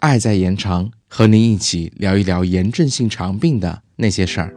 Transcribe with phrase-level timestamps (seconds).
[0.00, 4.54] 爱在延长，和您一起聊一聊炎症性肠病的那些事儿。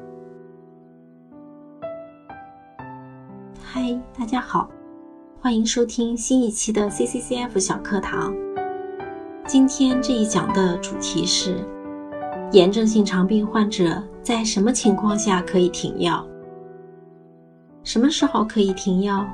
[3.61, 4.69] 嗨，大家好，
[5.39, 8.33] 欢迎收听新一期的 CCCF 小课堂。
[9.45, 11.63] 今天这一讲的主题是：
[12.51, 16.27] 炎症性肠病患者在什么情况下可以停药？
[17.83, 19.25] 什么时候可以停药？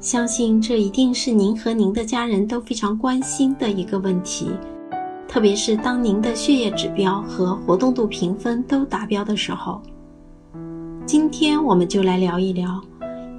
[0.00, 4.48] 相信这一定是您和您的家人都非常关心的一个问题。
[5.26, 9.82] 特别是当您的血液指标和活动度评分都达标的时候，
[11.04, 12.80] 今天我们就来聊一聊，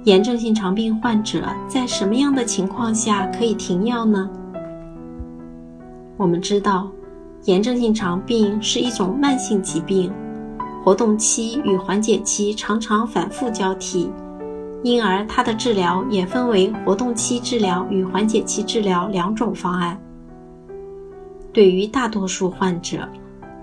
[0.04, 4.28] 炎症性肠病患者在什么样的情况下可以停药呢？
[6.18, 6.90] 我们知道，
[7.44, 10.12] 炎症性肠病是一种慢性疾病，
[10.84, 14.10] 活动期与缓解期常常反复交替，
[14.82, 20.00] 因而它的治疗也分为活动期治疗与缓解期治疗两种方案。
[21.52, 23.08] 对于大多数患者，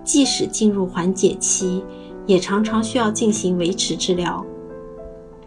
[0.03, 1.83] 即使进入缓解期，
[2.25, 4.45] 也常常需要进行维持治疗。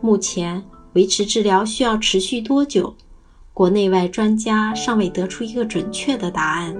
[0.00, 0.62] 目前，
[0.94, 2.94] 维持治疗需要持续多久？
[3.52, 6.74] 国内外专家尚未得出一个准确的答案。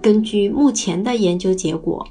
[0.00, 2.06] 根据目前的研究结果，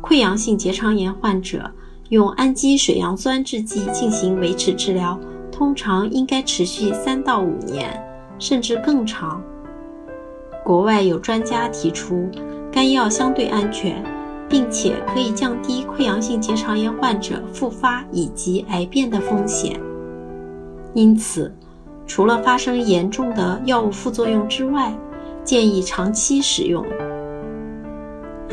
[0.00, 1.68] 溃疡性结肠炎患者
[2.10, 5.18] 用氨基水杨酸制剂进行维持治疗，
[5.50, 8.02] 通常应该持续三到五年，
[8.38, 9.42] 甚至更长。
[10.62, 12.28] 国外有专家提出，
[12.70, 14.02] 该药相对安全，
[14.48, 19.80] 并且可以降低溃疡性结肠炎患者复发以及癌变的风险。
[20.92, 21.52] 因此，
[22.06, 24.96] 除了发生严重的药物副作用之外，
[25.42, 26.84] 建议长期使用。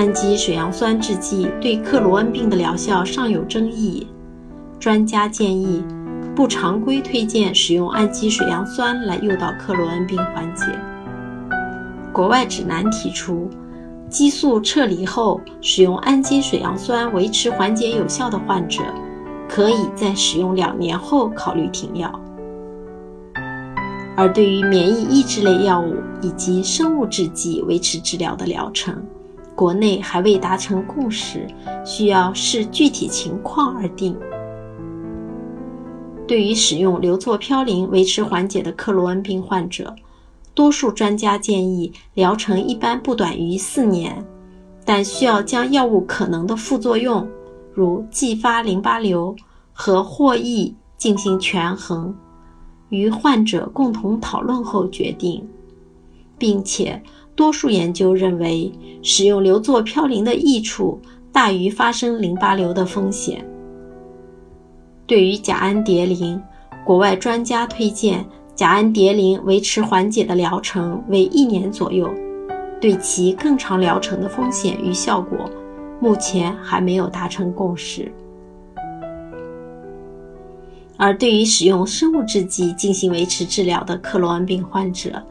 [0.02, 4.08] 氨基水杨酸制剂对克罗恩病的疗效尚有争议，
[4.80, 5.86] 专家建议
[6.36, 10.66] 不常规推荐使用氨基水杨酸来诱导克罗恩病缓解。
[12.12, 13.48] 国外指南提出，
[14.10, 18.82] 激素撤离后使用氨基水杨酸维持缓解有效的患者，
[19.48, 22.12] 可以在使用两年后考虑停药。
[24.18, 29.00] 而对于免疫抑制类药物以及生物制剂维持治疗的疗程，
[29.62, 31.46] 国内还未达成共识，
[31.86, 34.18] 需要视具体情况而定。
[36.28, 39.96] 对于使用硫唑嘌呤维持缓解的克罗恩病患者，
[40.56, 44.26] 多数专家建议疗程一般不短于四年，
[44.84, 47.30] 但需要将药物可能的副作用，
[47.72, 49.36] 如继发淋巴瘤
[49.72, 52.16] 和获益进行权衡，
[52.90, 55.48] 与患者共同讨论后决定，
[56.40, 57.04] 并且
[57.36, 58.72] 多数研究认为
[59.02, 61.00] 使用硫唑嘌呤的益处
[61.32, 63.46] 大于发生淋巴瘤的风险。
[65.08, 66.42] 对于甲氨蝶呤，
[66.86, 68.26] 国外专家推荐。
[68.54, 72.14] 甲氨蝶呤维持缓解的疗程为一年左右，
[72.80, 75.50] 对其更长疗程的风险与效果，
[76.00, 78.12] 目前还没有达成共识。
[80.96, 85.24] 而对于使用生物制剂进行维持治疗的克罗恩病患者，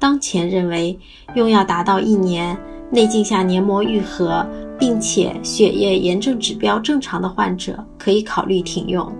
[0.00, 0.98] 当前认为
[1.34, 2.58] 用药达到一年，
[2.90, 4.44] 内镜下黏膜愈合，
[4.76, 9.12] 并且血液炎症指标正常的患者，可以考虑停用。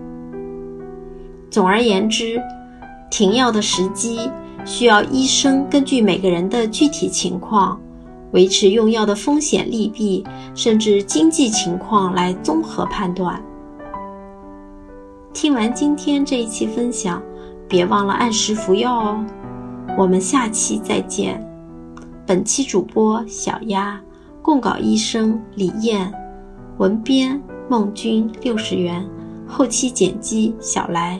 [1.49, 2.37] 总而言之。
[3.13, 4.31] 停药的时机
[4.63, 7.77] 需要医生根据每个人的具体情况、
[8.31, 10.23] 维持用药的风险利弊，
[10.55, 13.43] 甚至经济情况来综合判断。
[15.33, 17.21] 听完今天这一期分享，
[17.67, 19.25] 别忘了按时服药哦。
[19.97, 21.45] 我们下期再见。
[22.25, 24.01] 本期主播小丫，
[24.41, 26.11] 供稿医生李艳，
[26.77, 29.05] 文编孟君六十元，
[29.45, 31.19] 后期剪辑小来。